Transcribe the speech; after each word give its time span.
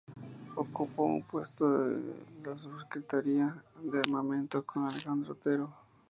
Ocupó 0.55 1.03
un 1.03 1.21
puesto 1.21 1.63
en 1.85 2.25
la 2.43 2.57
Subsecretaría 2.57 3.55
de 3.83 3.99
Armamento 3.99 4.63
con 4.65 4.87
Alejandro 4.87 5.33
Otero. 5.33 5.71